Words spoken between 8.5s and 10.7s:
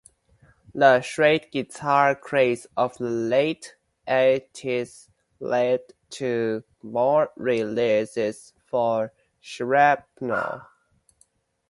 for Shrapnel.